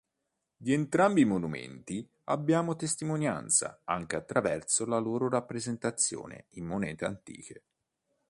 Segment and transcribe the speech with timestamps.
[0.57, 7.63] Di entrambi i monumenti abbiamo testimonianza anche attraverso la loro rappresentazione in monete antiche.